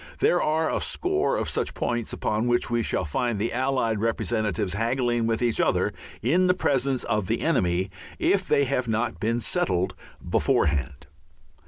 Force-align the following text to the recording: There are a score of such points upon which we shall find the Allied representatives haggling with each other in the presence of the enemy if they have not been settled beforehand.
There 0.17 0.41
are 0.41 0.67
a 0.67 0.81
score 0.81 1.37
of 1.37 1.47
such 1.47 1.75
points 1.75 2.11
upon 2.11 2.47
which 2.47 2.71
we 2.71 2.81
shall 2.81 3.05
find 3.05 3.37
the 3.37 3.53
Allied 3.53 3.99
representatives 4.01 4.73
haggling 4.73 5.27
with 5.27 5.43
each 5.43 5.61
other 5.61 5.93
in 6.23 6.47
the 6.47 6.55
presence 6.55 7.03
of 7.03 7.27
the 7.27 7.41
enemy 7.41 7.91
if 8.17 8.47
they 8.47 8.63
have 8.63 8.87
not 8.87 9.19
been 9.19 9.39
settled 9.39 9.93
beforehand. 10.27 11.05